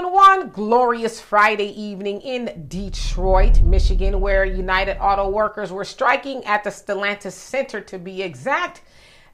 on 0.00 0.12
one 0.12 0.48
glorious 0.48 1.20
Friday 1.20 1.78
evening 1.78 2.22
in 2.22 2.64
Detroit, 2.68 3.60
Michigan, 3.60 4.18
where 4.20 4.46
United 4.46 4.96
Auto 4.98 5.28
Workers 5.28 5.72
were 5.72 5.84
striking 5.84 6.42
at 6.46 6.64
the 6.64 6.70
Stellantis 6.70 7.32
Center 7.32 7.82
to 7.82 7.98
be 7.98 8.22
exact, 8.22 8.80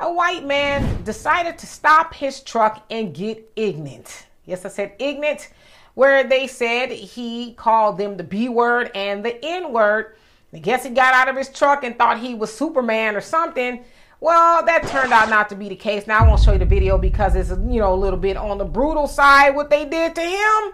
a 0.00 0.10
white 0.10 0.46
man 0.46 1.02
decided 1.02 1.58
to 1.58 1.66
stop 1.66 2.14
his 2.14 2.40
truck 2.40 2.82
and 2.90 3.14
get 3.14 3.52
ignorant. 3.56 4.26
Yes, 4.46 4.64
I 4.64 4.70
said 4.70 4.94
ignorant, 4.98 5.50
where 5.92 6.24
they 6.24 6.46
said 6.46 6.90
he 6.90 7.52
called 7.52 7.98
them 7.98 8.16
the 8.16 8.24
B 8.24 8.48
word 8.48 8.90
and 8.94 9.22
the 9.22 9.44
N 9.44 9.70
word. 9.70 10.16
I 10.54 10.58
guess 10.60 10.84
he 10.84 10.90
got 10.90 11.12
out 11.12 11.28
of 11.28 11.36
his 11.36 11.50
truck 11.50 11.84
and 11.84 11.98
thought 11.98 12.20
he 12.20 12.34
was 12.34 12.56
Superman 12.56 13.16
or 13.16 13.20
something 13.20 13.84
well, 14.24 14.64
that 14.64 14.86
turned 14.86 15.12
out 15.12 15.28
not 15.28 15.50
to 15.50 15.54
be 15.54 15.68
the 15.68 15.76
case. 15.76 16.06
Now 16.06 16.20
I 16.20 16.26
won't 16.26 16.40
show 16.40 16.52
you 16.52 16.58
the 16.58 16.64
video 16.64 16.96
because 16.96 17.36
it's 17.36 17.50
you 17.50 17.78
know 17.78 17.92
a 17.92 17.94
little 17.94 18.18
bit 18.18 18.38
on 18.38 18.56
the 18.56 18.64
brutal 18.64 19.06
side 19.06 19.50
what 19.50 19.68
they 19.68 19.84
did 19.84 20.14
to 20.14 20.22
him. 20.22 20.72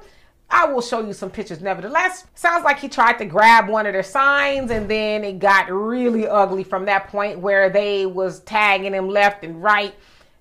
I 0.48 0.66
will 0.66 0.80
show 0.80 1.04
you 1.04 1.12
some 1.12 1.30
pictures 1.30 1.60
nevertheless. 1.60 2.26
Sounds 2.36 2.62
like 2.62 2.78
he 2.78 2.88
tried 2.88 3.14
to 3.14 3.24
grab 3.24 3.68
one 3.68 3.86
of 3.86 3.92
their 3.92 4.04
signs 4.04 4.70
and 4.70 4.88
then 4.88 5.24
it 5.24 5.40
got 5.40 5.68
really 5.68 6.28
ugly 6.28 6.62
from 6.62 6.84
that 6.84 7.08
point 7.08 7.40
where 7.40 7.68
they 7.68 8.06
was 8.06 8.38
tagging 8.42 8.94
him 8.94 9.08
left 9.08 9.42
and 9.42 9.60
right. 9.60 9.96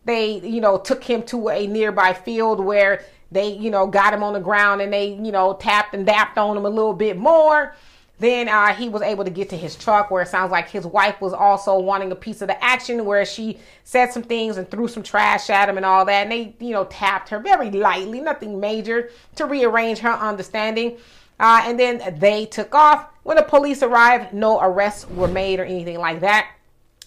They, 0.05 0.40
you 0.41 0.62
know, 0.62 0.77
took 0.77 1.04
him 1.04 1.23
to 1.23 1.49
a 1.49 1.66
nearby 1.66 2.13
field 2.13 2.60
where 2.60 3.04
they, 3.32 3.54
you 3.54 3.71
know, 3.71 3.88
got 3.88 4.13
him 4.13 4.21
on 4.21 4.34
the 4.34 4.40
ground 4.40 4.82
and 4.82 4.94
they, 4.94 5.13
you 5.13 5.32
know, 5.32 5.55
tapped 5.55 5.96
and 5.96 6.05
dapped 6.05 6.38
on 6.38 6.55
him 6.55 6.66
a 6.66 6.70
little 6.70 6.94
bit 6.94 7.18
more. 7.18 7.73
Then 8.20 8.50
uh, 8.50 8.73
he 8.73 8.90
was 8.90 9.02
able 9.02 9.23
to 9.23 9.30
get 9.30 9.50
to 9.50 9.58
his 9.58 9.78
truck 9.78 10.12
where 10.12 10.22
it 10.22 10.27
sounds 10.27 10.52
like 10.52 10.70
his 10.70 10.86
wife 10.86 11.22
was 11.22 11.32
also 11.32 11.80
wanting 11.80 12.12
a 12.12 12.16
piece 12.16 12.41
of 12.41 12.50
the 12.50 12.64
action 12.64 13.05
where 13.05 13.26
she 13.26 13.60
said 13.86 14.12
some 14.12 14.23
things 14.23 14.58
and 14.58 14.70
threw 14.70 14.90
some 14.90 15.04
trash 15.04 15.50
at 15.50 15.70
him 15.70 15.77
and 15.77 15.86
all 15.86 16.04
that. 16.05 16.24
And 16.24 16.32
they, 16.32 16.54
you 16.60 16.74
know, 16.74 16.84
tapped 16.86 17.30
her 17.30 17.40
very 17.40 17.72
lightly, 17.72 18.20
nothing 18.20 18.60
major 18.60 19.10
to 19.38 19.46
rearrange 19.46 20.00
her 20.00 20.12
understanding. 20.12 20.98
Uh, 21.40 21.62
and 21.63 21.80
then 21.80 22.20
they 22.20 22.46
took 22.46 22.76
off. 22.76 23.08
When 23.24 23.38
the 23.38 23.43
police 23.43 23.82
arrived, 23.82 24.34
no 24.34 24.60
arrests 24.60 25.10
were 25.10 25.27
made 25.27 25.60
or 25.60 25.63
anything 25.63 25.99
like 25.99 26.20
that. 26.20 26.52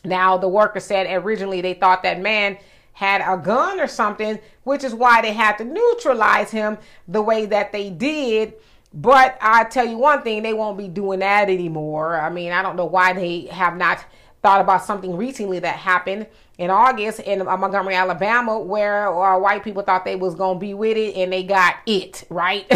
Now, 0.04 0.38
the 0.38 0.48
worker 0.48 0.80
said 0.80 1.06
originally 1.10 1.60
they 1.60 1.74
thought 1.74 2.02
that 2.04 2.20
man 2.20 2.56
had 2.94 3.20
a 3.20 3.36
gun 3.36 3.80
or 3.80 3.86
something, 3.86 4.38
which 4.64 4.84
is 4.84 4.94
why 4.94 5.20
they 5.20 5.32
had 5.32 5.58
to 5.58 5.64
neutralize 5.64 6.50
him 6.50 6.78
the 7.08 7.22
way 7.22 7.46
that 7.46 7.72
they 7.72 7.90
did. 7.90 8.54
But 8.94 9.38
I 9.40 9.64
tell 9.64 9.86
you 9.86 9.96
one 9.96 10.22
thing, 10.22 10.42
they 10.42 10.52
won't 10.52 10.76
be 10.76 10.88
doing 10.88 11.20
that 11.20 11.48
anymore. 11.48 12.20
I 12.20 12.28
mean, 12.28 12.52
I 12.52 12.62
don't 12.62 12.76
know 12.76 12.84
why 12.84 13.12
they 13.12 13.46
have 13.46 13.76
not 13.76 14.04
thought 14.42 14.60
about 14.60 14.84
something 14.84 15.16
recently 15.16 15.60
that 15.60 15.76
happened 15.76 16.26
in 16.58 16.68
August 16.68 17.20
in 17.20 17.44
Montgomery, 17.44 17.94
Alabama, 17.94 18.58
where 18.58 19.08
uh, 19.08 19.38
white 19.38 19.64
people 19.64 19.82
thought 19.82 20.04
they 20.04 20.16
was 20.16 20.34
gonna 20.34 20.58
be 20.58 20.74
with 20.74 20.96
it 20.96 21.16
and 21.16 21.32
they 21.32 21.42
got 21.42 21.76
it 21.86 22.24
right. 22.28 22.70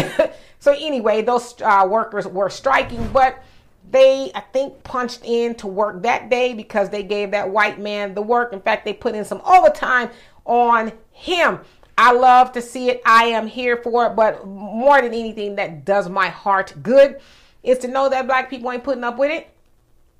so 0.59 0.73
anyway, 0.73 1.21
those 1.21 1.55
uh, 1.61 1.85
workers 1.87 2.25
were 2.25 2.49
striking, 2.49 3.07
but 3.09 3.43
they 3.91 4.31
I 4.33 4.41
think 4.41 4.83
punched 4.83 5.21
in 5.23 5.55
to 5.55 5.67
work 5.67 6.01
that 6.03 6.29
day 6.29 6.53
because 6.53 6.89
they 6.89 7.03
gave 7.03 7.31
that 7.31 7.49
white 7.49 7.79
man 7.79 8.15
the 8.15 8.21
work. 8.21 8.53
In 8.53 8.61
fact, 8.61 8.85
they 8.85 8.93
put 8.93 9.15
in 9.15 9.23
some 9.23 9.41
overtime 9.45 10.09
on 10.45 10.91
him. 11.11 11.59
I 11.97 12.11
love 12.11 12.51
to 12.51 12.61
see 12.61 12.89
it. 12.89 13.01
I 13.05 13.25
am 13.25 13.47
here 13.47 13.77
for 13.77 14.05
it. 14.05 14.15
But 14.15 14.45
more 14.45 15.01
than 15.01 15.13
anything 15.13 15.55
that 15.55 15.83
does 15.83 16.09
my 16.09 16.29
heart 16.29 16.73
good 16.83 17.19
is 17.63 17.79
to 17.79 17.87
know 17.87 18.07
that 18.09 18.27
black 18.27 18.49
people 18.49 18.71
ain't 18.71 18.83
putting 18.83 19.03
up 19.03 19.17
with 19.17 19.31
it. 19.31 19.49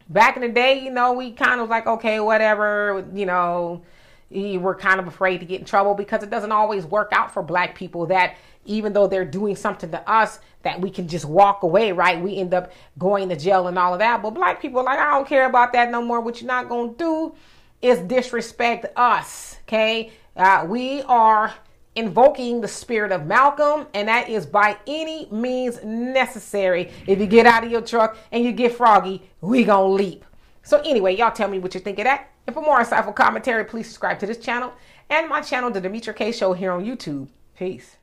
Back 0.09 0.37
in 0.37 0.41
the 0.41 0.49
day, 0.49 0.79
you 0.79 0.89
know, 0.89 1.13
we 1.13 1.31
kind 1.31 1.61
of 1.61 1.69
like, 1.69 1.85
okay, 1.85 2.19
whatever, 2.19 3.05
you 3.13 3.25
know, 3.25 3.83
we're 4.29 4.75
kind 4.75 4.99
of 4.99 5.07
afraid 5.07 5.39
to 5.39 5.45
get 5.45 5.59
in 5.59 5.65
trouble 5.65 5.93
because 5.93 6.23
it 6.23 6.29
doesn't 6.29 6.51
always 6.51 6.85
work 6.85 7.09
out 7.11 7.33
for 7.33 7.43
black 7.43 7.75
people 7.75 8.05
that 8.07 8.35
even 8.65 8.93
though 8.93 9.07
they're 9.07 9.25
doing 9.25 9.55
something 9.55 9.91
to 9.91 10.09
us 10.09 10.39
that 10.63 10.81
we 10.81 10.89
can 10.89 11.07
just 11.07 11.25
walk 11.25 11.63
away, 11.63 11.91
right? 11.91 12.21
We 12.21 12.37
end 12.37 12.53
up 12.53 12.71
going 12.97 13.29
to 13.29 13.35
jail 13.35 13.67
and 13.67 13.77
all 13.79 13.93
of 13.93 13.99
that. 13.99 14.21
But 14.21 14.31
black 14.31 14.61
people 14.61 14.83
like, 14.83 14.99
I 14.99 15.11
don't 15.11 15.27
care 15.27 15.45
about 15.45 15.71
that 15.73 15.91
no 15.91 16.01
more. 16.01 16.19
What 16.19 16.41
you're 16.41 16.47
not 16.47 16.69
to 16.69 16.95
do 16.97 17.35
is 17.81 17.99
disrespect 17.99 18.85
us, 18.97 19.57
okay? 19.63 20.11
Uh, 20.35 20.65
we 20.67 21.01
are 21.03 21.53
invoking 21.97 22.61
the 22.61 22.67
spirit 22.67 23.11
of 23.11 23.25
Malcolm, 23.25 23.87
and 23.93 24.07
that 24.07 24.29
is 24.29 24.45
by 24.45 24.77
any 24.87 25.27
means 25.31 25.83
necessary. 25.83 26.91
If 27.07 27.19
you 27.19 27.25
get 27.25 27.45
out 27.45 27.65
of 27.65 27.71
your 27.71 27.81
truck 27.81 28.17
and 28.31 28.43
you 28.43 28.51
get 28.51 28.75
froggy, 28.75 29.29
we 29.41 29.63
gonna 29.63 29.87
leap. 29.87 30.23
So 30.63 30.79
anyway, 30.85 31.15
y'all 31.15 31.31
tell 31.31 31.49
me 31.49 31.59
what 31.59 31.73
you 31.73 31.81
think 31.81 31.99
of 31.99 32.05
that. 32.05 32.29
And 32.45 32.53
for 32.53 32.61
more 32.61 32.79
insightful 32.79 33.15
commentary, 33.15 33.65
please 33.65 33.87
subscribe 33.87 34.19
to 34.19 34.25
this 34.25 34.37
channel 34.37 34.71
and 35.09 35.27
my 35.27 35.41
channel, 35.41 35.71
The 35.71 35.81
Demetra 35.81 36.15
Kaye 36.15 36.31
Show 36.31 36.53
here 36.53 36.71
on 36.71 36.85
YouTube. 36.85 37.27
Peace. 37.57 37.97